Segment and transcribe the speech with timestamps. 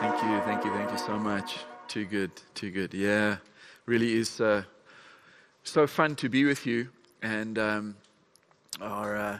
[0.00, 1.58] Thank you, thank you, thank you so much.
[1.88, 2.94] Too good, too good.
[2.94, 3.38] Yeah,
[3.84, 4.62] really is uh,
[5.64, 6.88] so fun to be with you,
[7.20, 7.96] and um,
[8.80, 9.38] are uh,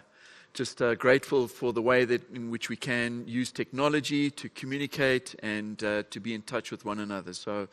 [0.54, 5.36] just uh, grateful for the way that in which we can use technology to communicate
[5.44, 7.34] and uh, to be in touch with one another.
[7.34, 7.68] So,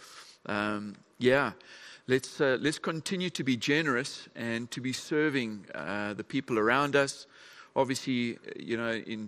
[0.45, 1.53] um, yeah,
[2.05, 6.95] let's uh, let's continue to be generous and to be serving uh, the people around
[6.95, 7.25] us.
[7.75, 9.27] Obviously, you know, in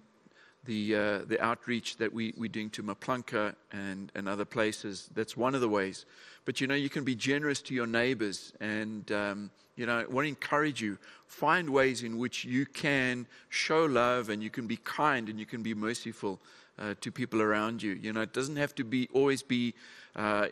[0.68, 5.10] the, uh, the outreach that we, we're doing to Maplanka and, and other places.
[5.16, 6.06] That's one of the ways.
[6.46, 8.54] But you know, you can be generous to your neighbors.
[8.60, 13.26] And, um, you know, I want to encourage you find ways in which you can
[13.50, 16.40] show love and you can be kind and you can be merciful
[16.80, 17.94] uh, to people around you.
[17.94, 19.74] You know, it doesn't have to be always be
[20.16, 20.48] uh,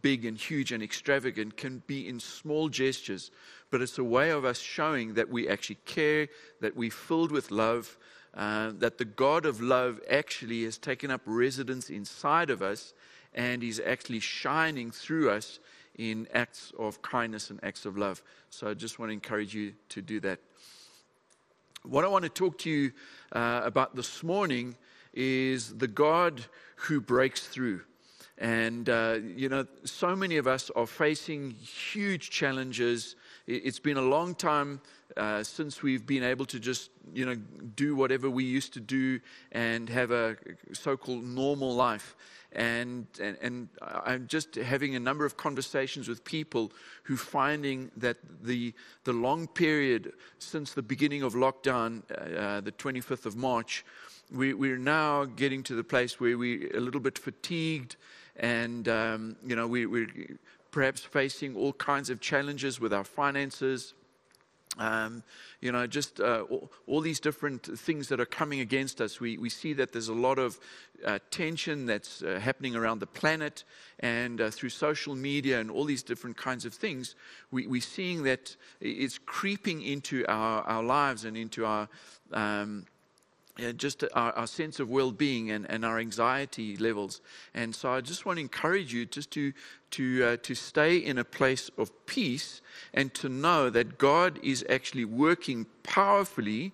[0.00, 3.30] big and huge and extravagant, can be in small gestures.
[3.70, 6.28] But it's a way of us showing that we actually care,
[6.60, 7.96] that we're filled with love
[8.34, 12.94] uh, that the God of love actually has taken up residence inside of us
[13.34, 15.58] and is actually shining through us
[15.96, 18.22] in acts of kindness and acts of love.
[18.50, 20.40] So I just want to encourage you to do that.
[21.82, 22.92] What I want to talk to you
[23.32, 24.76] uh, about this morning
[25.12, 26.44] is the God
[26.76, 27.82] who breaks through.
[28.38, 33.16] And, uh, you know, so many of us are facing huge challenges.
[33.46, 34.80] It's been a long time
[35.16, 37.34] uh, since we've been able to just, you know,
[37.76, 40.36] do whatever we used to do and have a
[40.72, 42.14] so called normal life.
[42.52, 46.70] And, and, and, I'm just having a number of conversations with people
[47.04, 53.24] who finding that the, the long period since the beginning of lockdown, uh, the 25th
[53.24, 53.86] of March,
[54.30, 57.96] we, we're now getting to the place where we're a little bit fatigued
[58.36, 60.08] and, um, you know, we, we're
[60.72, 63.94] perhaps facing all kinds of challenges with our finances
[64.78, 65.22] um,
[65.60, 69.20] you know, just uh, all, all, these different things that are coming against us.
[69.20, 70.58] We, we see that there's a lot of
[71.04, 73.64] uh, tension that's uh, happening around the planet
[74.00, 77.16] and uh, through social media and all these different kinds of things.
[77.50, 81.88] We, we're seeing that it's creeping into our, our lives and into our,
[82.32, 82.86] um,
[83.76, 87.20] just our, our, sense of well-being and, and, our anxiety levels.
[87.54, 89.52] And so I just want to encourage you just to
[89.90, 92.62] to uh, to stay in a place of peace
[92.94, 96.72] and to know that God is actually working powerfully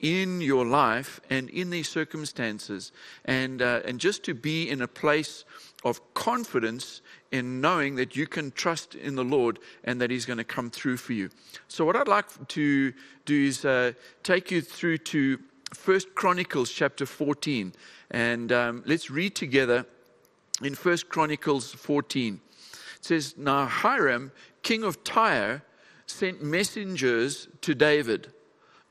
[0.00, 2.92] in your life and in these circumstances,
[3.24, 5.44] and uh, and just to be in a place
[5.84, 10.38] of confidence in knowing that you can trust in the Lord and that He's going
[10.38, 11.30] to come through for you.
[11.68, 12.92] So what I'd like to
[13.24, 13.92] do is uh,
[14.22, 15.38] take you through to
[15.74, 17.74] First Chronicles chapter 14.
[18.10, 19.86] And um, let's read together
[20.62, 22.40] in First Chronicles 14.
[22.96, 25.62] It says, Now Hiram, king of Tyre,
[26.06, 28.32] sent messengers to David,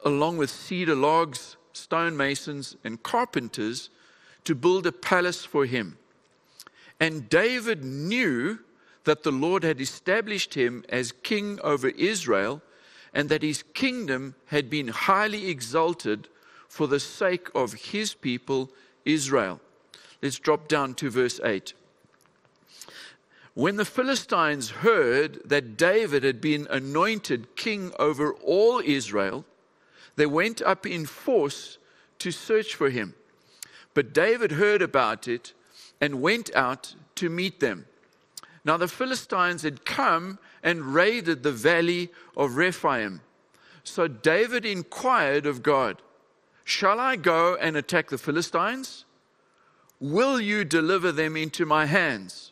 [0.06, 3.90] along with cedar logs, stonemasons, and carpenters,
[4.44, 5.98] to build a palace for him.
[7.00, 8.60] And David knew
[9.04, 12.62] that the Lord had established him as king over Israel,
[13.14, 16.28] and that his kingdom had been highly exalted
[16.68, 18.70] for the sake of his people,
[19.06, 19.60] Israel.
[20.22, 21.74] Let's drop down to verse 8.
[23.54, 29.46] When the Philistines heard that David had been anointed king over all Israel,
[30.16, 31.78] they went up in force
[32.20, 33.16] to search for him.
[33.94, 35.54] But David heard about it
[36.00, 37.88] and went out to meet them.
[38.64, 43.22] Now the Philistines had come and raided the valley of Rephaim.
[43.84, 46.02] So David inquired of God,
[46.68, 49.06] Shall I go and attack the Philistines?
[50.02, 52.52] Will you deliver them into my hands?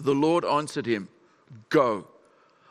[0.00, 1.08] The Lord answered him,
[1.68, 2.08] Go,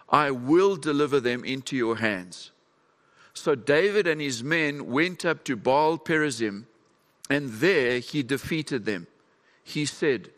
[0.10, 2.52] I will deliver them into your hands.
[3.34, 6.66] So David and his men went up to Baal Perazim,
[7.30, 9.08] and there he defeated them.
[9.64, 10.32] He said,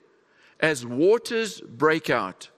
[0.59, 2.49] As waters break out,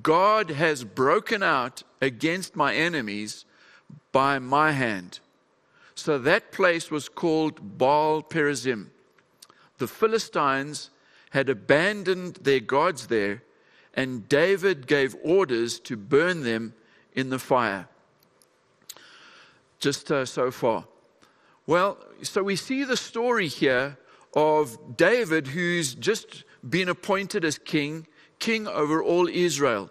[0.00, 3.46] God has broken out against my enemies
[4.12, 5.18] by my hand.
[5.98, 8.90] So that place was called Baal Perazim.
[9.78, 10.90] The Philistines
[11.30, 13.42] had abandoned their gods there,
[13.94, 16.74] and David gave orders to burn them
[17.14, 17.88] in the fire.
[19.80, 20.84] Just uh, so far.
[21.66, 23.98] Well, so we see the story here
[24.36, 28.06] of David, who's just been appointed as king,
[28.38, 29.90] king over all Israel.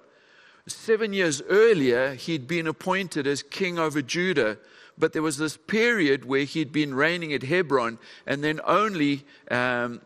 [0.67, 4.57] Seven years earlier, he'd been appointed as king over Judah
[4.97, 10.01] but there was this period where he'd been reigning at Hebron, and then only um,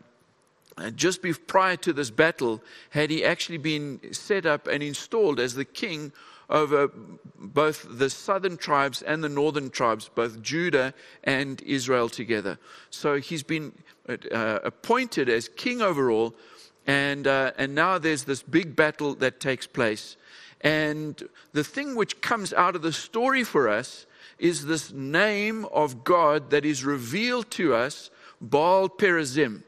[0.94, 5.64] just prior to this battle had he actually been set up and installed as the
[5.64, 6.12] king
[6.50, 6.90] over
[7.38, 10.92] both the southern tribes and the northern tribes, both Judah
[11.24, 12.58] and Israel together.
[12.90, 13.72] So he's been
[14.08, 16.34] uh, appointed as king overall,
[16.86, 20.16] and, uh, and now there's this big battle that takes place.
[20.60, 21.22] And
[21.52, 24.06] the thing which comes out of the story for us
[24.42, 28.10] is this name of God that is revealed to us,
[28.40, 29.62] Baal Perazim.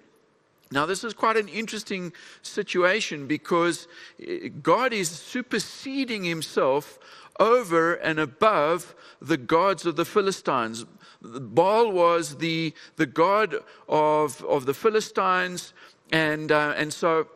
[0.73, 2.13] Now, this is quite an interesting
[2.43, 3.87] situation because
[4.21, 6.99] eh, God is superseding himself
[7.39, 10.85] over and above the gods of the Philistines.
[11.23, 13.55] Baal was the, the god
[13.89, 15.73] of, of the Philistines,
[16.11, 17.29] and, uh, and so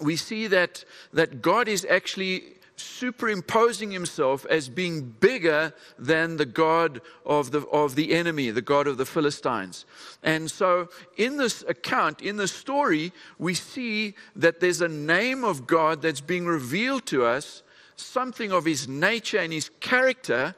[0.00, 7.00] we see that, that God is actually superimposing himself as being bigger than the God
[7.24, 9.86] of the, of the enemy, the God of the Philistines.
[10.22, 15.66] And so, in this account, in the story, we see that there's a name of
[15.66, 17.62] God that's being revealed to us,
[17.96, 20.54] something of his nature and his character.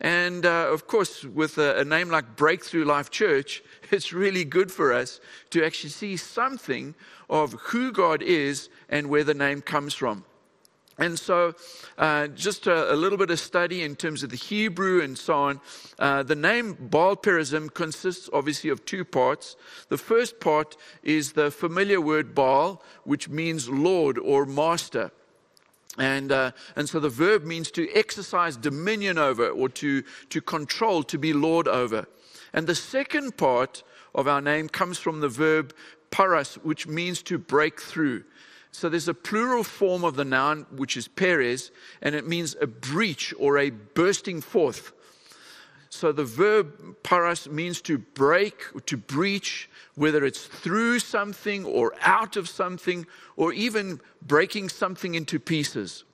[0.00, 4.70] And uh, of course, with a, a name like Breakthru Life Church, it's really good
[4.70, 5.20] for us
[5.50, 6.94] to actually see something
[7.30, 10.24] of who God is and where the name comes from.
[10.98, 11.54] And so,
[11.96, 15.34] uh, just a, a, little bit of study in terms of the Hebrew and so
[15.34, 15.60] on.
[15.98, 19.56] Uh, the name Baal Perazim consists obviously of two parts.
[19.88, 25.10] The first part is the familiar word Baal, which means Lord or Master.
[25.98, 31.02] And, uh, and so the verb means to exercise dominion over or to, to control,
[31.04, 32.06] to be Lord over.
[32.52, 33.82] And the second part
[34.14, 35.74] of our name comes from the verb
[36.10, 38.24] paras, which means to break through.
[38.72, 41.70] So there's a plural form of the noun, which is peres,
[42.00, 44.92] and it means a breach or a bursting forth.
[45.90, 52.36] So the verb paras means to break, to breach, whether it's through something or out
[52.36, 56.04] of something, or even breaking something into pieces.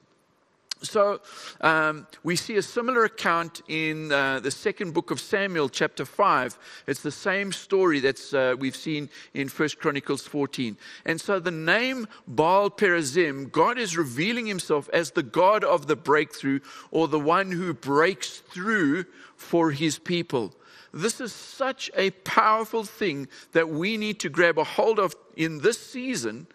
[0.82, 1.20] So
[1.60, 6.58] um, we see a similar account in uh, the second book of Samuel, chapter 5.
[6.86, 10.76] It's the same story that uh, we've seen in 1 Chronicles 14.
[11.04, 15.96] And so the name Baal Perazim, God is revealing himself as the God of the
[15.96, 16.60] breakthrough
[16.92, 19.04] or the one who breaks through
[19.36, 20.54] for his people.
[20.92, 25.60] This is such a powerful thing that we need to grab a hold of in
[25.60, 26.46] this season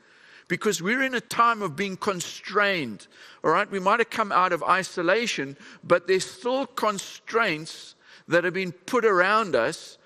[0.54, 3.08] because we're in a time of being constrained.
[3.44, 7.96] All right, we might have come out of isolation, but there's still constraints
[8.28, 9.98] that have been put around us.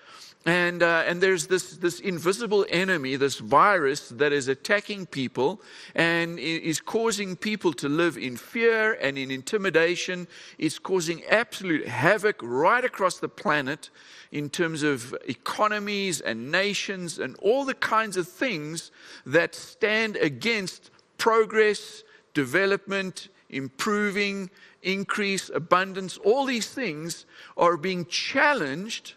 [0.46, 5.60] And, uh, and there's this, this invisible enemy, this virus that is attacking people
[5.94, 10.26] and is causing people to live in fear and in intimidation.
[10.56, 13.90] It's causing absolute havoc right across the planet
[14.30, 18.90] in terms of economies and nations and all the kinds of things
[19.26, 24.50] that stand against progress, development, improving,
[24.82, 26.16] increase, abundance.
[26.18, 27.26] All these things
[27.56, 29.14] are being challenged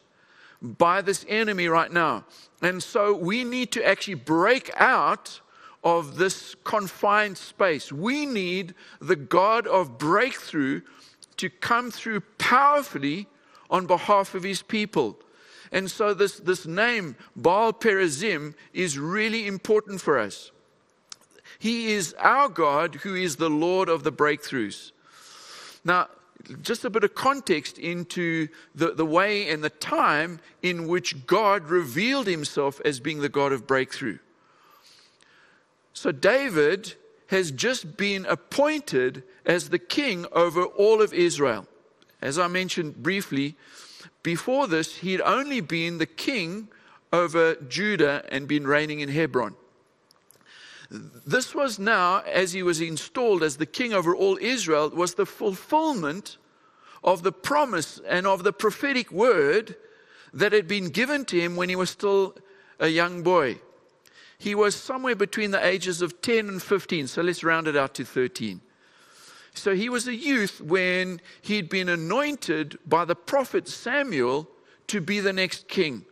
[0.62, 2.26] by this enemy right now.
[2.62, 5.42] And so we need to actually break out
[5.84, 7.92] of this confined space.
[7.92, 10.82] We need the God of breakthrough
[11.38, 13.28] to come through powerfully
[13.70, 15.18] on behalf of his people.
[15.72, 20.52] And so this, this name, Baal Perazim, is really important for us.
[21.58, 24.92] He is our God who is the Lord of the breakthroughs.
[25.84, 26.10] Now,
[26.62, 31.70] just a bit of context into the, the way and the time in which God
[31.70, 34.20] revealed himself as being the God of breakthrough.
[35.94, 36.96] So, David
[37.28, 41.68] has just been appointed as the king over all of Israel.
[42.22, 43.56] As I mentioned briefly,
[44.24, 46.68] before this, he had only been the king
[47.12, 49.56] over Judah and been reigning in Hebron.
[50.92, 55.26] This was now, as he was installed as the king over all Israel, was the
[55.26, 56.38] fulfillment
[57.04, 59.76] of the promise and of the prophetic word
[60.34, 62.36] that had been given to him when he was still
[62.80, 63.60] a young boy.
[64.38, 67.94] He was somewhere between the ages of 10 and 15, so let's round it out
[67.96, 68.62] to 13.
[69.54, 74.48] So he was a youth when he'd been anointed by the prophet Samuel
[74.88, 76.06] to be the next king.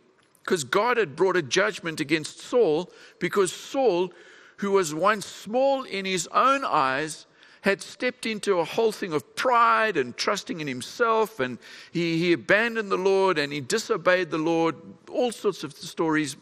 [0.44, 4.12] Because God had brought a judgment against Saul, because Saul,
[4.58, 7.26] who was once small in his own eyes,
[7.62, 11.58] had stepped into a whole thing of pride and trusting in himself, and
[11.92, 14.76] he, he abandoned the Lord and he disobeyed the Lord.
[15.10, 16.36] All sorts of stories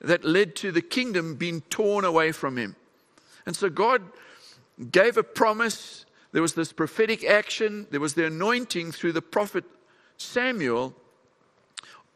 [0.00, 2.76] that led to the kingdom being torn away from him.
[3.44, 4.02] And so God
[4.90, 6.04] gave a promise.
[6.32, 7.86] There was this prophetic action.
[7.90, 9.64] There was the anointing through the prophet
[10.16, 10.94] Samuel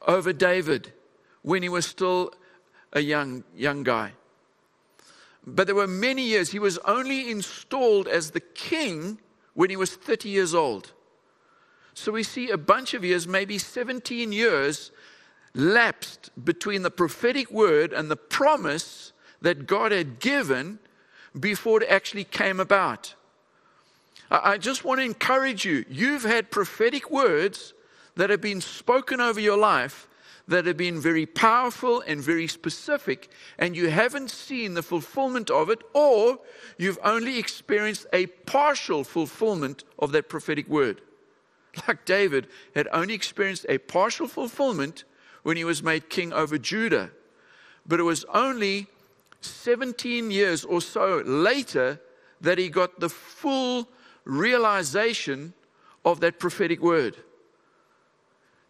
[0.06, 0.92] over David
[1.42, 2.32] when he was still
[2.92, 4.12] a young, young guy.
[5.46, 6.50] But there were many years.
[6.50, 9.18] He was only installed as the king
[9.54, 10.92] when he was 30 years old.
[11.94, 14.90] So we see a bunch of years, maybe 17 years,
[15.54, 20.78] lapsed between the prophetic word and the promise that God had given
[21.38, 23.14] before it actually came about.
[24.30, 25.84] I just want to encourage you.
[25.88, 27.74] You've had prophetic words
[28.14, 30.06] that have been spoken over your life
[30.50, 35.70] that have been very powerful and very specific, and you haven't seen the fulfillment of
[35.70, 36.40] it, or
[36.76, 41.00] you've only experienced a partial fulfillment of that prophetic word.
[41.86, 45.04] Like David had only experienced a partial fulfillment
[45.44, 47.12] when he was made king over Judah.
[47.86, 48.88] But it was only
[49.40, 52.00] 17 years or so later
[52.40, 53.88] that he got the full
[54.24, 55.54] realization
[56.04, 57.16] of that prophetic word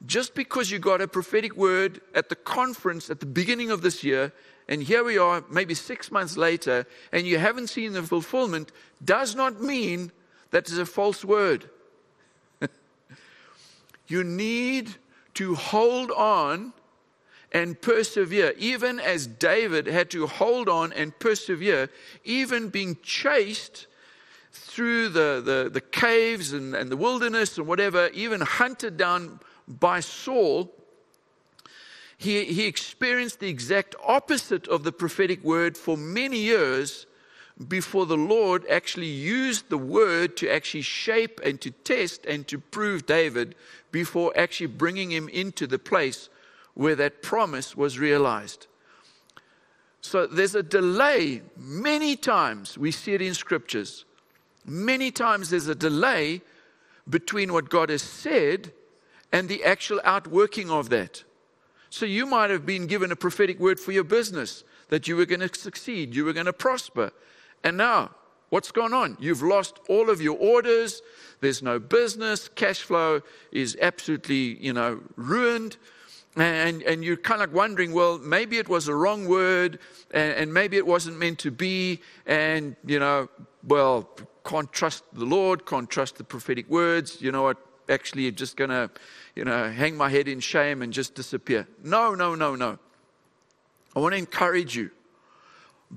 [0.06, 4.02] just because you got a prophetic word at the conference at the beginning of this
[4.02, 4.32] year,
[4.68, 8.72] and here we are, maybe six months later, and you haven't seen the fulfillment,
[9.04, 10.12] does not mean
[10.50, 11.68] that is a false word.
[14.06, 14.94] you need
[15.34, 16.72] to hold on
[17.52, 21.90] and persevere, even as David had to hold on and persevere,
[22.24, 23.86] even being chased
[24.52, 29.40] through the, the, the caves and, and the wilderness and whatever, even hunted down
[29.78, 30.72] by Saul,
[32.18, 37.06] he, he experienced the exact opposite of the prophetic word for many years
[37.68, 42.58] before the Lord actually used the word to actually shape and to test and to
[42.58, 43.54] prove David
[43.92, 46.28] before actually bringing him into the place
[46.74, 48.66] where that promise was realized.
[50.00, 51.42] So there's a delay.
[51.56, 54.04] Many times we see it in scriptures.
[54.66, 56.42] Many times there's a delay
[57.08, 58.72] between what God has said
[59.32, 61.24] and the actual outworking of that.
[61.90, 65.26] So you might have been given a prophetic word for your business that you were
[65.26, 67.12] going to succeed, you were going to prosper.
[67.62, 68.10] And now,
[68.48, 69.16] what's gone on?
[69.20, 71.02] You've lost all of your orders,
[71.40, 73.20] there's no business, cash flow
[73.52, 75.76] is absolutely, you know, ruined.
[76.36, 79.80] And, and you're kind of wondering, well, maybe it was a wrong word,
[80.12, 83.28] and, and maybe it wasn't meant to be, and, you know,
[83.66, 84.08] well,
[84.44, 87.20] can't trust the Lord, can't trust the prophetic words.
[87.20, 87.58] You know what?
[87.90, 88.90] Actually, just going to
[89.34, 91.66] you know, hang my head in shame and just disappear.
[91.82, 92.78] No, no, no, no.
[93.94, 94.90] I want to encourage you.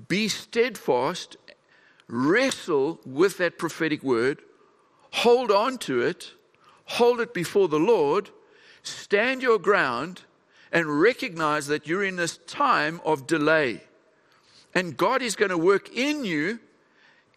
[0.08, 1.36] Be steadfast,
[2.08, 4.42] wrestle with that prophetic word,
[5.12, 6.32] hold on to it,
[6.86, 8.30] hold it before the Lord,
[8.82, 10.22] stand your ground,
[10.72, 13.80] and recognize that you're in this time of delay.
[14.74, 16.58] And God is going to work in you,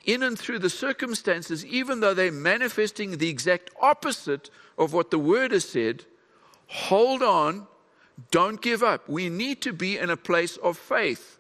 [0.07, 5.19] in and through the circumstances, even though they're manifesting the exact opposite of what the
[5.19, 6.05] word has said,
[6.67, 7.67] hold on,
[8.31, 9.07] don't give up.
[9.07, 11.37] We need to be in a place of faith.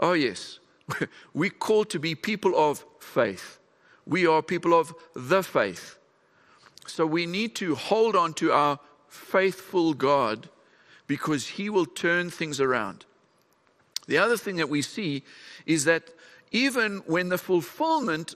[0.00, 0.58] Oh, yes.
[1.34, 3.58] We're called to be people of faith.
[4.04, 5.96] We are people of the faith.
[6.86, 10.48] So we need to hold on to our faithful God
[11.06, 13.06] because He will turn things around.
[14.06, 15.22] The other thing that we see
[15.66, 16.10] is that
[16.50, 18.34] even when the fulfillment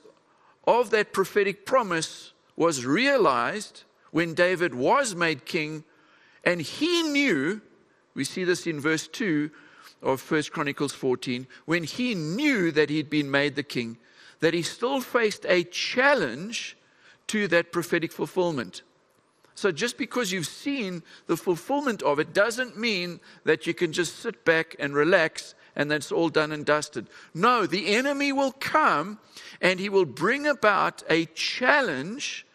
[0.66, 5.84] of that prophetic promise was realized, when David was made king,
[6.44, 7.60] and he knew,
[8.14, 9.50] we see this in verse 2
[10.02, 13.98] of 1 Chronicles 14, when he knew that he'd been made the king,
[14.40, 16.76] that he still faced a challenge
[17.28, 18.82] to that prophetic fulfillment.
[19.54, 24.16] So just because you've seen the fulfillment of it doesn't mean that you can just
[24.16, 27.06] sit back and relax and that's all done and dusted.
[27.34, 29.18] No, the enemy will come
[29.60, 32.46] and he will bring about a challenge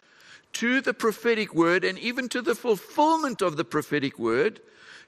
[0.54, 4.60] to the prophetic word and even to the fulfillment of the prophetic word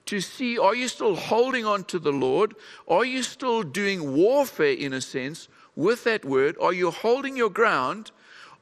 [0.05, 2.55] to see are you still holding on to the Lord?
[2.87, 6.55] Are you still doing warfare in a sense with that word?
[6.59, 8.11] Are you holding your ground?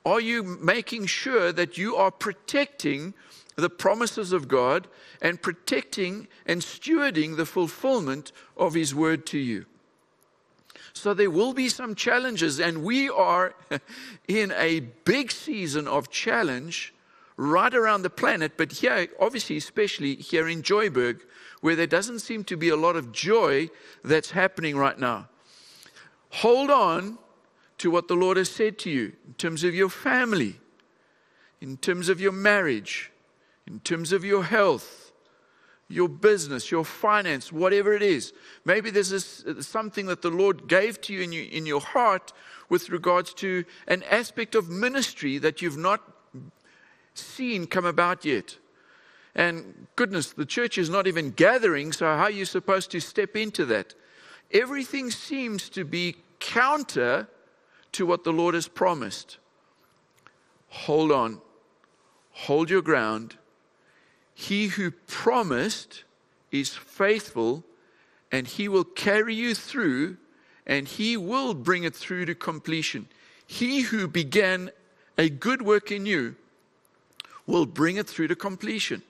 [0.06, 3.14] Are you making sure that you are protecting
[3.58, 4.88] the promises of God
[5.22, 9.66] and protecting and stewarding the fulfillment of His word to you?
[10.94, 13.54] So there will be some challenges, and we are
[14.28, 16.94] in a big season of challenge
[17.38, 21.22] right around the planet, but here, obviously, especially here in Joyburg,
[21.62, 23.70] where there doesn't seem to be a lot of joy
[24.04, 25.30] that's happening right now.
[26.30, 27.20] Hold on
[27.78, 30.60] to what the Lord has said to you in terms of your family,
[31.62, 33.12] in terms of your marriage,
[33.68, 35.08] in terms of your health
[35.90, 38.34] your business, your finance, whatever it is.
[38.66, 42.34] Maybe there's a, something that the Lord gave to you in, you in your heart
[42.70, 46.02] with regards to an aspect of ministry that you've not
[47.14, 48.58] seen come about yet.
[49.34, 53.36] And goodness, the church is not even gathering, so how are you supposed to step
[53.36, 53.94] into that?
[54.52, 57.28] Everything seems to be counter
[57.94, 59.38] to what the Lord has promised.
[60.70, 61.42] hold on,
[62.32, 63.38] hold your ground.
[64.40, 66.04] He who promised
[66.52, 67.64] is faithful,
[68.32, 70.18] and he will carry you through,
[70.68, 73.08] and he will bring it through to completion.
[73.48, 74.70] He who began
[75.18, 76.36] a good work in you
[77.48, 79.02] will bring it through to completion.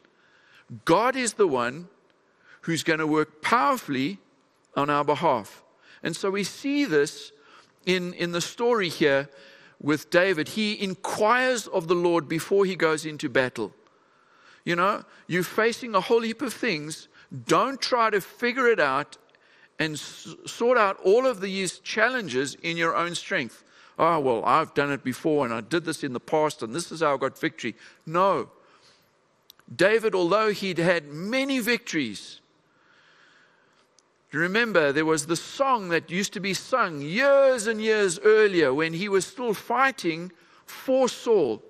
[0.86, 1.90] God is the one
[2.62, 4.20] who's going to work powerfully
[4.78, 5.62] on our behalf.
[6.04, 7.34] And so we see this
[7.86, 9.28] in, in the story here
[9.82, 10.48] with David.
[10.48, 13.74] He inquires of the Lord before he goes into battle.
[14.68, 17.08] You know, you're facing a whole heap of things.
[17.46, 19.16] Don't try to figure it out
[19.80, 23.64] and s- sort out all of these challenges in your own strength.
[23.98, 26.92] Oh, well, I've done it before and I did this in the past and this
[26.92, 27.76] is how I got victory.
[28.06, 28.50] No.
[29.74, 32.42] David, although he'd had many victories,
[34.34, 38.92] Remember, there was the song that used to be sung years and years earlier when
[38.92, 40.34] he was still fighting
[40.66, 41.64] for Saul.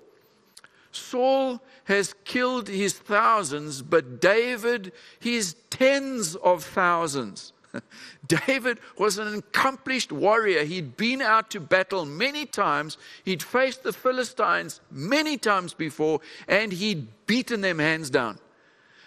[0.98, 7.52] Saul has killed his thousands, but David his tens of thousands.
[8.26, 10.64] David was an accomplished warrior.
[10.64, 12.98] He'd been out to battle many times.
[13.24, 18.38] He'd faced the Philistines many times before, and he'd beaten them hands down.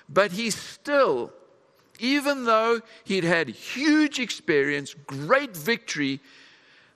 [0.07, 1.33] But he still
[2.01, 6.19] even though he'd had huge experience, great victory,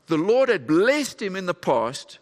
[0.07, 2.17] the Lord had blessed him in the past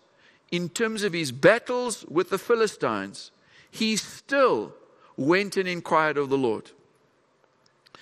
[0.53, 3.31] in terms of his battles with the Philistines,
[3.71, 4.71] he still
[5.17, 6.69] went and inquired of the Lord.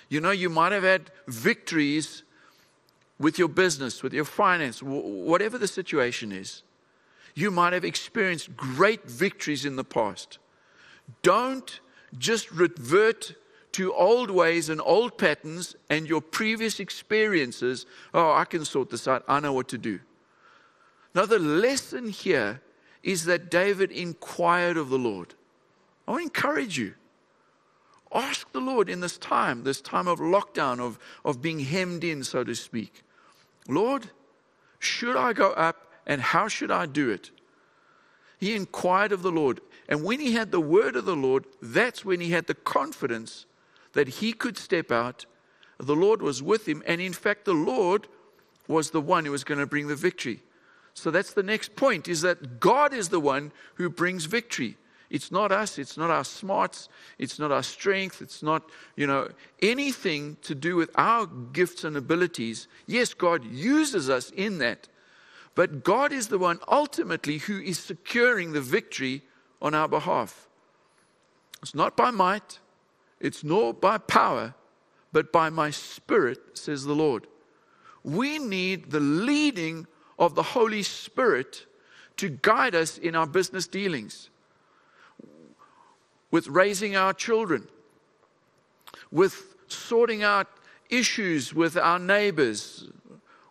[0.09, 2.23] You know, you might have had victories
[3.17, 6.63] with your business, with your finance, whatever the situation is.
[7.35, 10.37] You might have experienced great victories in the past.
[11.21, 11.79] Don't
[12.17, 13.33] just revert
[13.71, 17.85] to old ways and old patterns and your previous experiences.
[18.13, 19.23] Oh, I can sort this out.
[19.25, 20.01] I know what to do.
[21.13, 22.61] Now, the lesson here
[23.03, 25.33] is that David inquired of the Lord.
[26.07, 26.93] I want to encourage you.
[28.13, 32.23] Ask the Lord in this time, this time of lockdown, of, of being hemmed in,
[32.23, 33.03] so to speak.
[33.67, 34.09] Lord,
[34.79, 37.31] should I go up and how should I do it?
[38.37, 39.61] He inquired of the Lord.
[39.87, 43.45] And when he had the word of the Lord, that's when he had the confidence
[43.93, 45.25] that he could step out.
[45.77, 48.07] The Lord was with him, and in fact, the Lord
[48.67, 50.41] was the one who was going to bring the victory.
[50.93, 54.77] So that's the next point is that God is the one who brings victory.
[55.09, 59.29] It's not us, it's not our smarts, it's not our strength, it's not, you know,
[59.61, 62.69] anything to do with our gifts and abilities.
[62.87, 64.87] Yes, God uses us in that.
[65.53, 69.23] But God is the one ultimately who is securing the victory
[69.61, 70.47] on our behalf.
[71.61, 72.59] It's not by might,
[73.19, 74.55] it's nor by power,
[75.11, 77.27] but by my spirit, says the Lord.
[78.03, 79.87] We need the leading
[80.21, 81.65] of the Holy Spirit
[82.15, 84.29] to guide us in our business dealings,
[86.29, 87.67] with raising our children,
[89.11, 90.47] with sorting out
[90.89, 92.87] issues with our neighbors,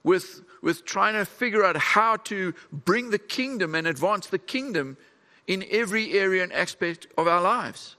[0.05, 4.97] with, with trying to figure out how to bring the kingdom and advance the kingdom
[5.47, 7.97] in every area and aspect of our lives.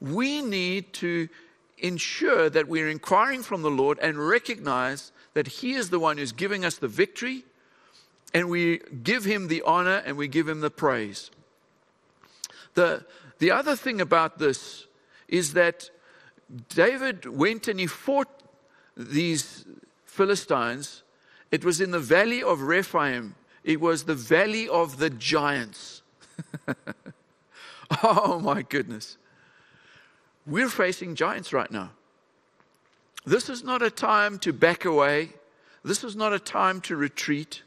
[0.00, 1.28] We need to
[1.78, 6.32] ensure that we're inquiring from the Lord and recognize that He is the one who's
[6.32, 7.44] giving us the victory,
[8.34, 11.30] and we give Him the honor and we give Him the praise.
[12.74, 13.06] The,
[13.38, 14.86] the other thing about this
[15.28, 15.88] is that
[16.68, 18.28] David went and he fought
[18.96, 19.64] these
[20.04, 21.02] Philistines.
[21.50, 26.02] It was in the valley of Rephaim, it was the valley of the giants.
[28.02, 29.16] oh my goodness.
[30.46, 31.90] We're facing giants right now.
[33.24, 35.30] This is not a time to back away.
[35.82, 37.62] This is not a time to retreat.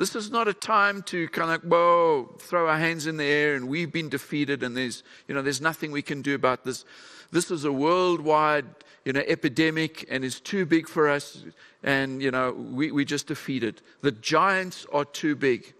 [0.00, 3.54] This is not a time to kind of, whoa, throw our hands in the air
[3.54, 6.86] and we've been defeated and there's, you know, there's nothing we can do about this.
[7.32, 8.64] This is a worldwide,
[9.04, 11.44] you know, epidemic and it's too big for us
[11.82, 13.82] and, you know, we, we just defeated.
[14.00, 15.74] The giants are too big.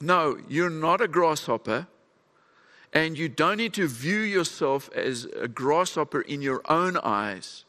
[0.00, 1.88] No, you're not a grasshopper.
[2.92, 7.64] And you don't need to view yourself as a grasshopper in your own eyes.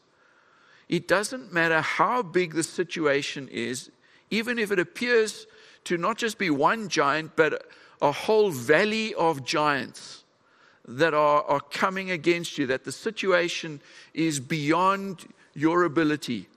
[0.88, 3.90] It doesn't matter how big the situation is,
[4.32, 5.46] even if it appears
[5.84, 7.66] to not just be one giant, but
[8.00, 10.24] a whole valley of giants
[10.88, 13.80] that are, are coming against you, that the situation
[14.14, 16.48] is beyond your ability.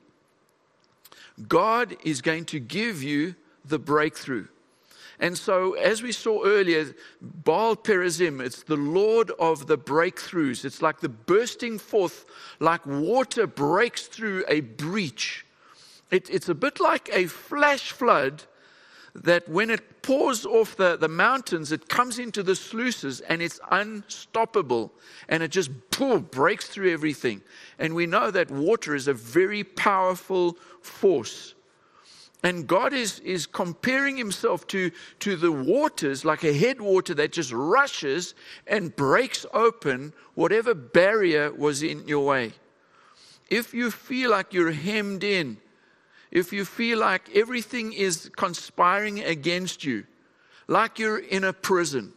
[1.50, 3.36] God is going to give you
[3.66, 4.48] the breakthrough.
[5.20, 10.64] And so, as we saw earlier, Baal Perazim, it's the Lord of the breakthroughs.
[10.64, 12.26] It's like the bursting forth,
[12.60, 15.45] like water breaks through a breach.
[16.12, 18.44] It, it's a bit like a flash flood
[19.16, 23.60] that when it pours off the, the mountains, it comes into the sluices and it's
[23.72, 24.92] unstoppable
[25.30, 27.42] and it just boom, breaks through everything.
[27.80, 31.56] And we know that water is a very powerful force.
[32.44, 34.92] And God is, is comparing himself to,
[35.22, 38.36] to the waters like a headwater that just rushes
[38.68, 42.52] and breaks open whatever barrier was in your way.
[43.50, 45.58] If you feel like you're hemmed in,
[46.32, 50.06] if you feel like everything is conspiring against you,
[50.68, 52.14] like you're in a prison,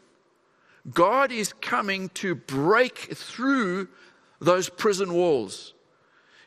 [0.93, 3.89] God is coming to break through
[4.41, 5.75] those prison walls.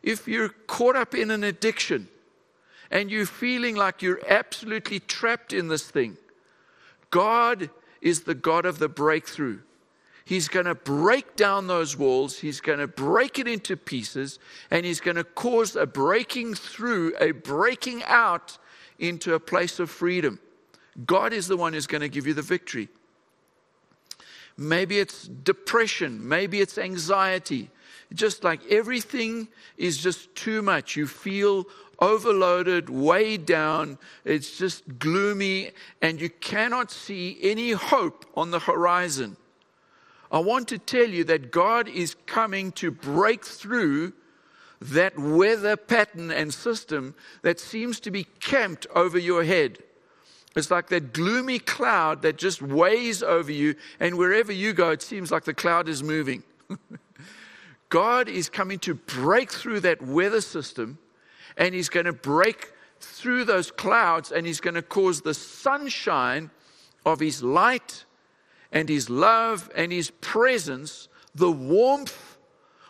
[0.02, 2.08] If you're caught up in an addiction
[2.90, 6.18] and you're feeling like you're absolutely trapped in this thing,
[7.12, 7.70] God
[8.02, 9.60] is the God of the breakthrough.
[10.24, 12.38] He's going to break down those walls.
[12.38, 14.40] He's going to break it into pieces.
[14.70, 18.58] And he's going to cause a breaking through, a breaking out
[19.00, 20.40] into a place of freedom.
[21.06, 22.90] God is the one who's going to give you the victory.
[24.58, 26.28] Maybe it's depression.
[26.28, 27.70] Maybe it's anxiety.
[28.14, 30.96] Just like everything is just too much.
[30.96, 31.66] You feel
[32.00, 33.98] overloaded, weighed down.
[34.26, 39.38] It's just gloomy, and you cannot see any hope on the horizon.
[40.32, 44.14] I want to tell you that God is coming to break through
[44.80, 49.80] that weather pattern and system that seems to be camped over your head.
[50.56, 55.02] It's like that gloomy cloud that just weighs over you, and wherever you go, it
[55.02, 56.44] seems like the cloud is moving.
[57.90, 60.98] God is coming to break through that weather system,
[61.58, 66.50] and He's going to break through those clouds, and He's going to cause the sunshine
[67.06, 68.06] of His light
[68.72, 72.38] and His love and His presence, the warmth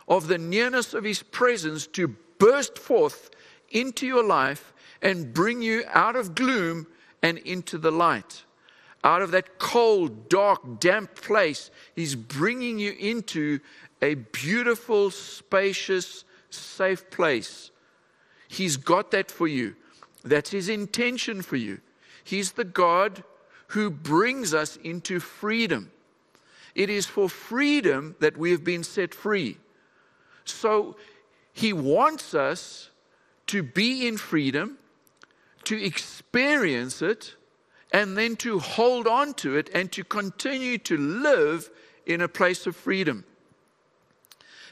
[0.07, 3.29] of the nearness of His presence to burst forth
[3.69, 6.87] into your life and bring you out of gloom
[7.21, 8.43] and into the light.
[9.03, 13.59] Out of that cold, dark, damp place, He's bringing you into
[14.01, 17.71] a beautiful, spacious, safe place.
[18.47, 19.75] He's got that for you.
[20.23, 21.79] That's His intention for you.
[22.23, 23.23] He's the God
[23.71, 25.91] who brings us into freedom.
[26.75, 29.57] It is for freedom that we have been set free.
[30.43, 30.97] So
[31.53, 32.89] he wants us
[33.47, 34.77] to be in freedom,
[35.63, 37.35] to experience it,
[37.93, 41.69] and then to hold on to it and to continue to live
[42.05, 43.23] in a place of freedom.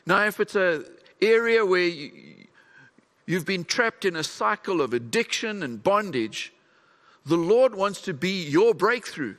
[0.06, 0.86] Now, if it's an
[1.22, 2.48] area where you,
[3.26, 6.52] you've been trapped in a cycle of addiction and bondage,
[7.30, 9.36] the Lord wants to be your breakthrough.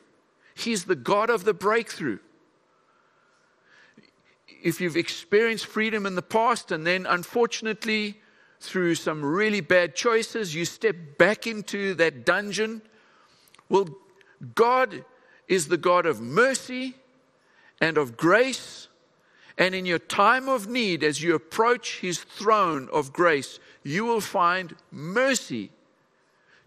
[0.54, 2.20] He's the God of the breakthrough.
[4.62, 8.20] If you've experienced freedom in the past and then unfortunately,
[8.60, 12.82] through some really bad choices, you step back into that dungeon,
[13.68, 13.88] well,
[14.54, 15.04] God
[15.48, 16.94] is the God of mercy
[17.80, 18.86] and of grace.
[19.58, 24.20] And in your time of need, as you approach his throne of grace, you will
[24.20, 25.70] find mercy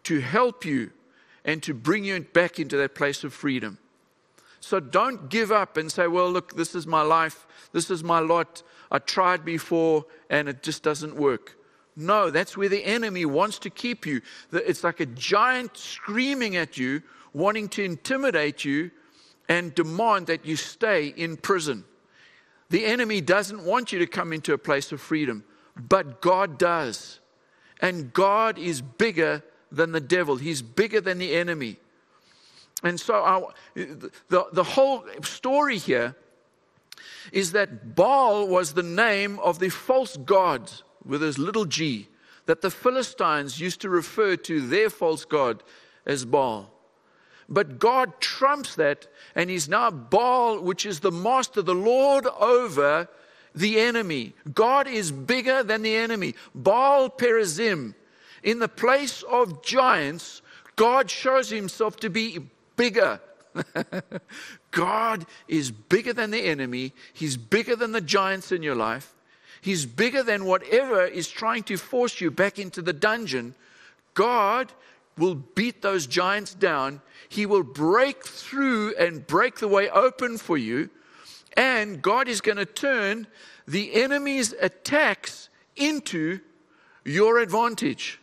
[0.04, 0.92] to help you
[1.46, 3.78] and to bring you back into that place of freedom.
[4.60, 8.20] So don't give up and say, well, look, this is my life, this is my
[8.20, 8.64] lot.
[8.90, 11.58] I tried before and it just doesn't work.
[11.96, 14.22] No, that's where the enemy wants to keep you.
[14.52, 17.04] It's like a giant screaming at you,
[17.34, 18.92] wanting to intimidate you
[19.50, 21.84] and demand that you stay in prison.
[22.70, 25.44] The enemy doesn't want you to come into a place of freedom,
[25.76, 27.20] but God does.
[27.82, 31.78] And God is bigger than the devil, he's bigger than the enemy.
[32.84, 36.16] And so, our, the, the whole story here
[37.32, 40.72] is that Baal was the name of the false god
[41.04, 42.08] with his little g,
[42.46, 45.64] that the Philistines used to refer to their false god
[46.06, 46.70] as Baal.
[47.50, 53.08] But God trumps that, and he's now Baal, which is the master, the Lord over
[53.56, 54.34] the enemy.
[54.54, 56.36] God is bigger than the enemy.
[56.54, 57.96] Baal Perazim
[58.44, 60.42] in the place of giants,
[60.76, 62.40] God shows himself to be
[62.76, 63.20] bigger.
[64.72, 66.94] God is bigger than the enemy.
[67.14, 69.14] He's bigger than the giants in your life.
[69.62, 73.56] He's bigger than whatever is trying to force you back into the dungeon.
[74.14, 74.74] God
[75.18, 77.02] will beat those giants down.
[77.30, 80.90] He will break through and break the way open for you.
[81.56, 83.28] And God is going to turn
[83.68, 86.40] the enemy's attacks into
[87.06, 88.20] your advantage.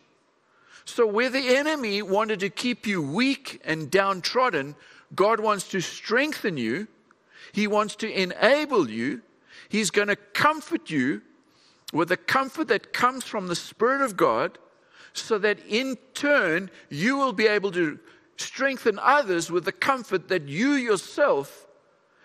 [0.93, 4.75] So, where the enemy wanted to keep you weak and downtrodden,
[5.15, 6.89] God wants to strengthen you.
[7.53, 9.21] He wants to enable you.
[9.69, 11.21] He's going to comfort you
[11.93, 14.57] with the comfort that comes from the Spirit of God,
[15.13, 17.97] so that in turn you will be able to
[18.35, 21.67] strengthen others with the comfort that you yourself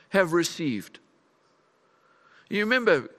[0.08, 0.98] have received.
[2.50, 3.10] You remember,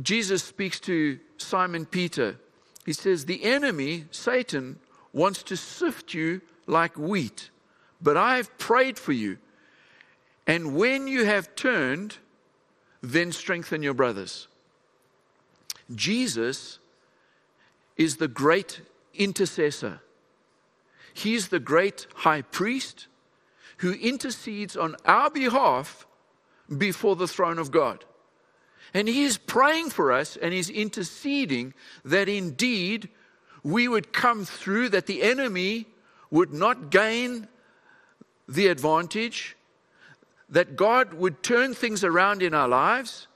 [0.00, 2.38] Jesus speaks to Simon Peter.
[2.84, 4.78] He says, The enemy, Satan,
[5.12, 7.50] wants to sift you like wheat,
[8.00, 9.38] but I've prayed for you.
[10.46, 12.16] And when you have turned,
[13.02, 14.48] then strengthen your brothers.
[15.94, 16.78] Jesus
[17.96, 18.80] is the great
[19.14, 20.00] intercessor.
[21.14, 23.06] He's the great high priest
[23.78, 26.06] who intercedes on our behalf
[26.78, 28.04] before the throne of God.
[28.94, 31.74] And he is praying for us and he's interceding
[32.04, 33.08] that indeed
[33.62, 35.86] we would come through, that the enemy
[36.30, 37.48] would not gain
[38.48, 39.56] the advantage,
[40.48, 43.28] that God would turn things around in our lives.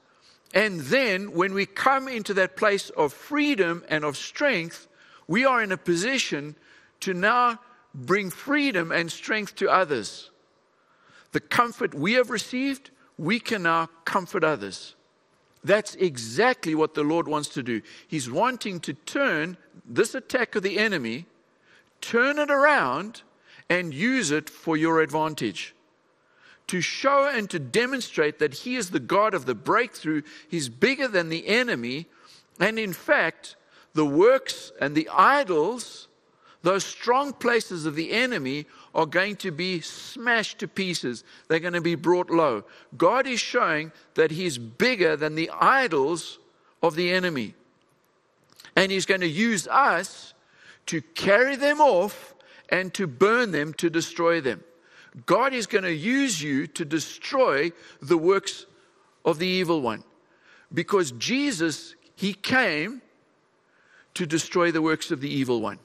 [0.53, 4.87] And then when we come into that place of freedom and of strength,
[5.27, 6.55] we are in a position
[7.01, 7.59] to now
[7.93, 10.29] bring freedom and strength to others.
[11.31, 14.95] The comfort we have received, we can now comfort others.
[15.67, 17.81] That's exactly what the Lord wants to do.
[18.07, 21.25] He's wanting to turn this attack of the enemy,
[21.99, 23.23] turn it around,
[23.69, 25.75] and use it for your advantage.
[26.67, 31.09] To show and to demonstrate that He is the God of the breakthrough, He's bigger
[31.09, 32.07] than the enemy,
[32.61, 33.57] and in fact,
[33.93, 36.06] the works and the idols,
[36.63, 38.65] those strong places of the enemy,
[38.95, 41.23] are going to be smashed to pieces.
[41.47, 42.63] They're going to be brought low.
[42.97, 46.39] God is showing that He's bigger than the idols
[46.81, 47.53] of the enemy.
[48.75, 50.33] And He's going to use us
[50.87, 52.33] to carry them off
[52.69, 54.63] and to burn them, to destroy them.
[55.25, 58.65] God is going to use you to destroy the works
[59.25, 60.03] of the evil one.
[60.73, 63.01] Because Jesus, He came
[64.15, 65.79] to destroy the works of the evil one.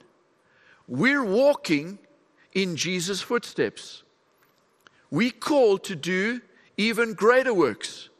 [0.93, 1.99] We're walking
[2.53, 4.03] in Jesus' footsteps.
[5.11, 6.43] We call to do
[6.77, 8.11] even greater works.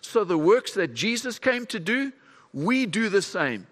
[0.00, 2.12] So the works that Jesus came to do,
[2.54, 3.66] we do the same.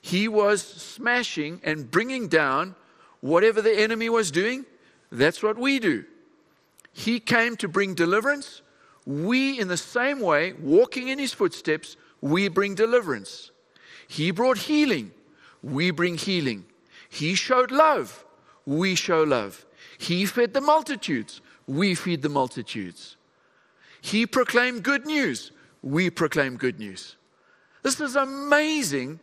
[0.00, 2.74] He was smashing and bringing down
[3.20, 4.66] whatever the enemy was doing.
[5.12, 6.04] That's what we do.
[6.92, 8.60] He came to bring deliverance.
[9.06, 13.52] We, in the same way, walking in his footsteps, we bring deliverance.
[14.08, 15.12] He brought healing.
[15.62, 16.64] We bring healing.
[17.08, 18.24] He showed love
[18.68, 19.64] we show love.
[19.96, 23.16] He fed the multitudes, we feed the multitudes.
[24.02, 27.16] He proclaimed good news, we proclaim good news.
[27.82, 29.20] This is amazing.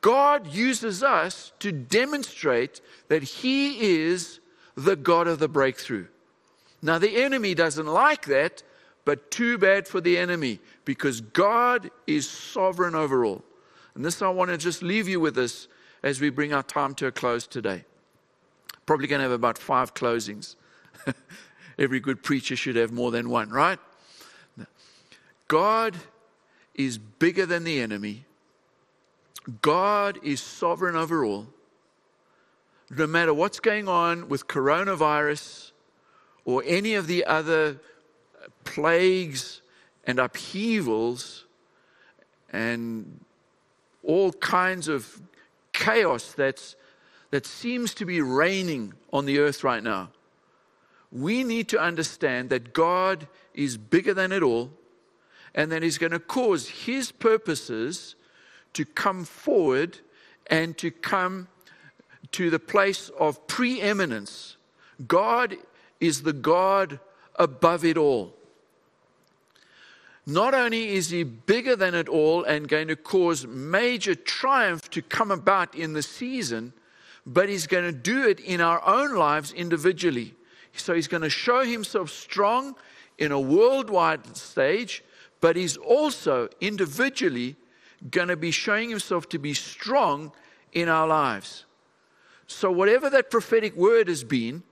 [0.00, 4.40] God uses us to demonstrate that He is
[4.74, 6.06] the God of the breakthrough.
[6.82, 8.62] Now, the enemy doesn't like that,
[9.04, 13.44] but too bad for the enemy because God is sovereign over all.
[13.94, 15.68] And this, I want to just leave you with this
[16.04, 17.82] as we bring our time to a close today.
[18.84, 20.54] Probably going to have about five closings.
[21.78, 23.78] Every good preacher should have more than one, right?
[25.48, 25.96] God
[26.74, 28.26] is bigger than the enemy.
[29.62, 31.46] God is sovereign over all.
[32.90, 35.72] No matter what's going on with coronavirus
[36.44, 37.80] or any of the other
[38.64, 39.62] plagues
[40.06, 41.46] and upheavals
[42.52, 43.24] and
[44.02, 45.22] all kinds of
[45.74, 46.76] chaos that's
[47.34, 50.08] that seems to be reigning on the earth right now.
[51.10, 54.70] We need to understand that God is bigger than it all
[55.52, 58.14] and that He's going to cause His purposes
[58.74, 59.98] to come forward
[60.46, 61.48] and to come
[62.30, 64.56] to the place of preeminence.
[65.08, 65.56] God
[65.98, 67.00] is the God
[67.34, 68.32] above it all.
[70.26, 75.02] Not only is he bigger than it all and going to cause major triumph to
[75.02, 76.72] come about in the season,
[77.26, 80.34] but He's going to do it in our own lives individually.
[80.74, 82.74] So He's going to show Himself strong
[83.18, 85.04] in a worldwide stage,
[85.40, 87.56] but He's also individually
[88.10, 90.32] going to be showing Himself to be strong
[90.72, 91.64] in our lives.
[92.46, 94.62] So, whatever that prophetic word has been,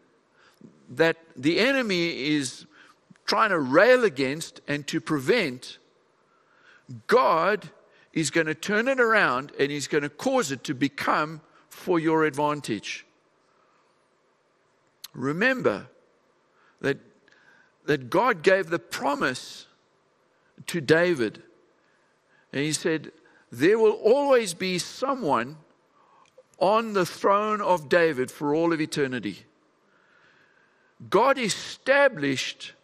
[0.90, 2.66] that the enemy is
[3.32, 5.78] trying to rail against and to prevent,
[7.06, 7.70] God
[8.12, 11.40] is going to turn it around and He's going to cause it to become
[11.70, 13.06] for your advantage.
[15.14, 15.86] Remember
[16.82, 16.98] that,
[17.86, 19.66] that God gave the promise
[20.66, 21.42] to David.
[22.52, 23.12] And he said,
[23.50, 25.56] There will always be someone
[26.58, 29.46] on the throne of David for all of eternity.
[31.08, 32.74] God established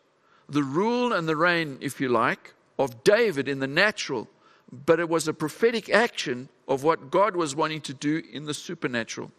[0.48, 4.28] the rule and the reign, if you like, of David in the natural,
[4.72, 8.54] but it was a prophetic action of what God was wanting to do in the
[8.54, 9.30] supernatural.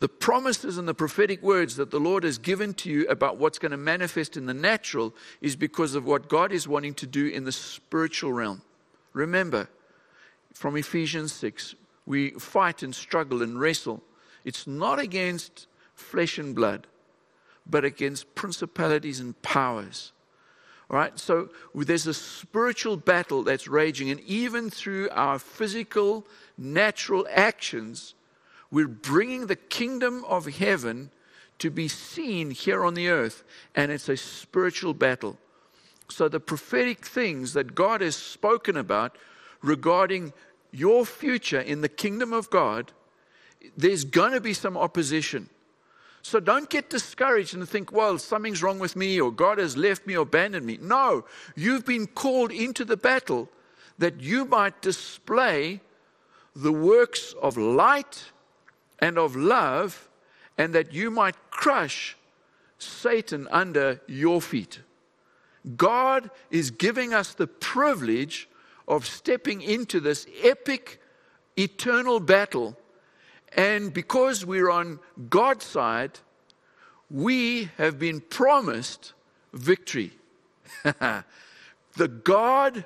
[0.00, 3.58] The promises and the prophetic words that the Lord has given to you about what's
[3.58, 7.26] going to manifest in the natural is because of what God is wanting to do
[7.26, 8.62] in the spiritual realm.
[9.12, 9.68] Remember,
[10.52, 11.74] from Ephesians 6,
[12.06, 14.02] we fight and struggle and wrestle.
[14.44, 16.86] It's not against flesh and blood,
[17.68, 20.12] but against principalities and powers.
[20.90, 26.26] All right, so there's a spiritual battle that's raging, and even through our physical,
[26.58, 28.14] natural actions,
[28.70, 31.10] we're bringing the kingdom of heaven
[31.58, 35.38] to be seen here on the earth, and it's a spiritual battle.
[36.10, 39.16] So, the prophetic things that God has spoken about
[39.62, 40.32] regarding
[40.70, 42.92] your future in the kingdom of God,
[43.76, 45.48] there's going to be some opposition.
[46.24, 50.06] So don't get discouraged and think, well, something's wrong with me or God has left
[50.06, 50.78] me or abandoned me.
[50.80, 53.50] No, you've been called into the battle
[53.98, 55.82] that you might display
[56.56, 58.32] the works of light
[59.00, 60.08] and of love
[60.56, 62.16] and that you might crush
[62.78, 64.80] Satan under your feet.
[65.76, 68.48] God is giving us the privilege
[68.88, 71.02] of stepping into this epic
[71.58, 72.78] eternal battle
[73.54, 74.98] and because we're on
[75.30, 76.18] God's side,
[77.10, 79.12] we have been promised
[79.52, 80.12] victory.
[80.82, 82.84] the God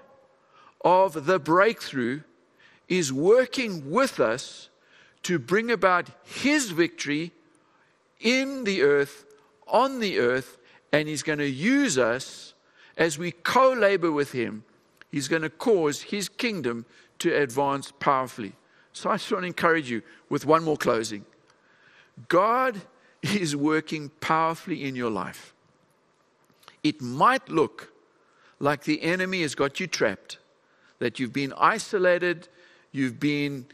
[0.85, 2.21] of the breakthrough
[2.89, 4.69] is working with us
[5.23, 7.33] to bring about his victory
[8.21, 9.25] in the earth,
[9.67, 10.59] on the earth,
[10.93, 12.55] and he's going to use us
[12.97, 14.65] as we co labor with him.
[15.11, 16.85] He's going to cause his kingdom
[17.21, 18.53] to advance powerfully.
[18.93, 21.25] So I just want to encourage you with one more closing.
[22.29, 22.81] God
[23.23, 25.55] is working powerfully in your life.
[26.83, 27.93] It might look
[28.61, 30.39] like the enemy has got you trapped,
[30.99, 32.49] that you've been isolated,
[32.93, 33.67] you've been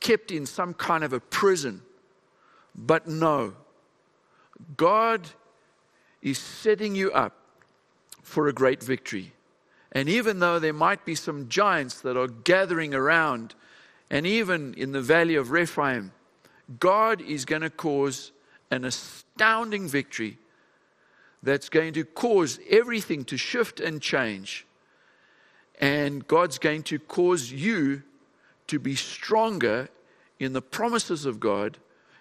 [0.00, 1.82] kept in some kind of a prison.
[2.74, 3.54] But no,
[4.76, 5.28] God
[6.22, 7.36] is setting you up
[8.22, 9.32] for a great victory.
[9.92, 13.54] And even though there might be some giants that are gathering around
[14.10, 16.12] and even in the valley of Rephaim,
[16.80, 18.32] God is going to cause
[18.70, 20.38] an astounding victory
[21.42, 24.66] that's going to cause everything to shift and change.
[25.80, 28.02] And God's going to cause you
[28.66, 29.88] to be stronger
[30.38, 31.78] in the promises of God,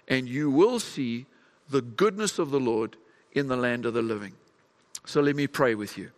[0.08, 1.26] and you will see
[1.70, 2.96] the goodness of the Lord
[3.34, 4.34] in the land of the living.
[5.06, 6.12] So let me pray with you.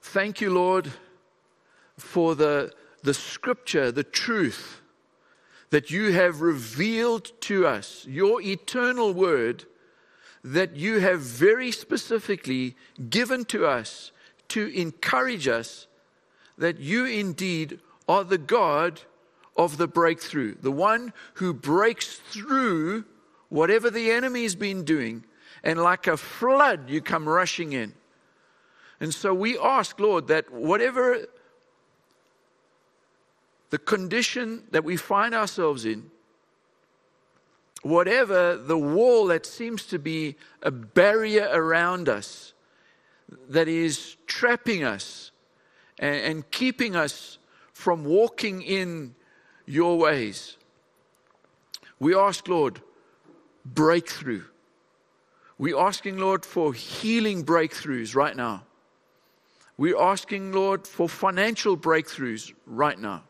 [0.00, 0.92] Thank you, Lord
[1.98, 4.80] for the, the scripture, the truth
[5.70, 9.64] that you have revealed to us, your eternal word
[10.44, 12.76] that you have very specifically
[13.10, 14.12] given to us
[14.48, 15.88] to encourage us
[16.56, 19.00] that you indeed are the God
[19.56, 23.04] of the breakthrough, the one who breaks through
[23.48, 25.24] whatever the enemy has been doing,
[25.64, 27.92] and like a flood, you come rushing in.
[29.00, 31.26] And so we ask, Lord, that whatever
[33.70, 36.10] the condition that we find ourselves in,
[37.82, 42.52] whatever the wall that seems to be a barrier around us
[43.48, 45.30] that is trapping us
[45.98, 47.38] and, and keeping us
[47.72, 49.14] from walking in
[49.66, 50.56] your ways,
[51.98, 52.80] we ask, Lord,
[53.64, 54.44] breakthrough.
[55.58, 58.64] We're asking, Lord, for healing breakthroughs right now.
[59.78, 63.24] We're asking, Lord, for financial breakthroughs right now.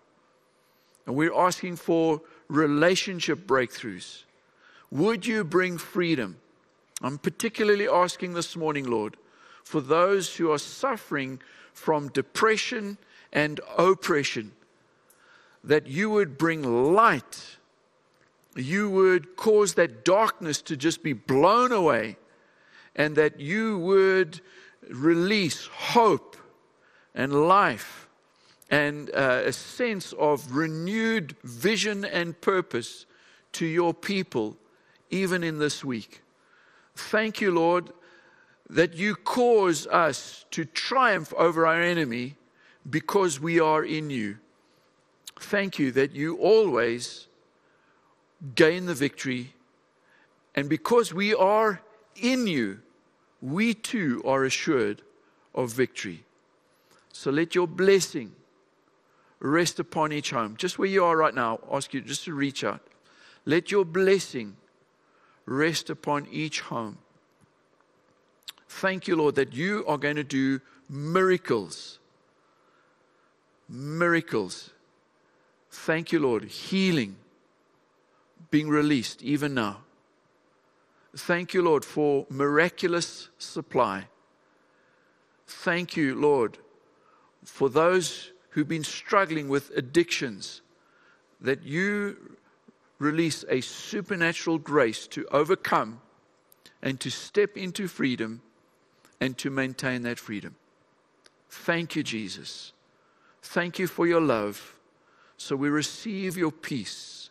[1.07, 4.25] And we're asking for relationship breakthroughs.
[4.91, 6.37] Would you bring freedom?
[7.03, 9.17] I'm particularly asking this morning, Lord,
[9.63, 11.41] for those who are suffering
[11.73, 12.99] from depression
[13.33, 14.53] and oppression,
[15.63, 17.57] that you would bring light.
[18.55, 22.17] You would cause that darkness to just be blown away,
[22.95, 24.41] and that you would
[24.89, 26.37] release hope
[27.15, 28.06] and life
[28.71, 33.07] and uh, a sense of renewed vision and purpose
[33.53, 34.57] to your people,
[35.11, 36.23] even in this week.
[36.95, 37.93] Thank you, Lord,
[38.69, 42.37] that you cause us to triumph over our enemy
[42.89, 44.39] because we are in you.
[45.39, 47.29] Thank you that you always
[48.55, 49.55] gain the victory.
[50.55, 51.81] And because we are
[52.17, 52.81] in you,
[53.41, 55.03] we too are assured
[55.55, 56.25] of victory.
[57.13, 58.33] So let your blessing
[59.41, 60.57] rest upon each home.
[60.57, 62.81] Just where you are right now, I ask you just to reach out.
[63.45, 64.57] Let your blessing
[65.45, 66.99] rest upon each home.
[68.69, 71.99] Thank you, Lord, that you are going to do miracles.
[73.69, 74.71] Miracles.
[75.71, 76.45] Thank you, Lord.
[76.45, 77.17] Healing,
[78.51, 79.83] being released even now.
[81.17, 84.09] Thank you, Lord, for miraculous supply.
[85.47, 86.59] Thank you, Lord,
[87.45, 90.63] for those who've been struggling with addictions,
[91.43, 92.39] that you
[92.99, 96.01] release a supernatural grace to overcome
[96.81, 98.41] and to step into freedom
[99.21, 100.57] and to maintain that freedom.
[101.51, 102.73] Thank you, Jesus.
[103.43, 104.79] Thank you for your love.
[105.37, 107.29] So we receive your peace.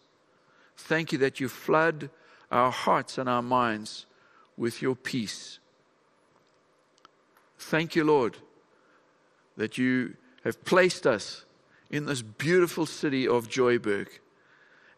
[0.77, 2.11] Thank you that you flood
[2.51, 4.05] our hearts and our minds
[4.57, 5.57] with your peace.
[7.57, 8.37] Thank you, Lord,
[9.57, 11.43] that you have placed us
[11.89, 14.07] in this beautiful city of Joyburg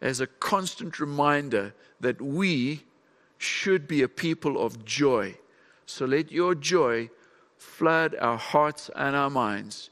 [0.01, 2.83] as a constant reminder that we
[3.39, 5.35] should be a people of joy.
[5.85, 7.09] So let your joy
[7.57, 9.89] flood our hearts and our minds.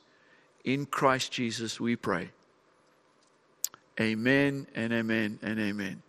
[0.64, 2.30] In Christ Jesus, we pray.
[4.00, 6.04] Amen and amen and amen.